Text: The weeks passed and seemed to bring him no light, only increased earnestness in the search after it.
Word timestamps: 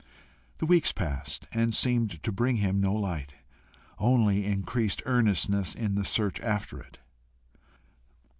The 0.57 0.65
weeks 0.65 0.91
passed 0.91 1.45
and 1.53 1.75
seemed 1.75 2.23
to 2.23 2.31
bring 2.31 2.55
him 2.55 2.81
no 2.81 2.91
light, 2.91 3.35
only 3.99 4.47
increased 4.47 5.03
earnestness 5.05 5.75
in 5.75 5.93
the 5.93 6.03
search 6.05 6.39
after 6.41 6.79
it. 6.81 6.97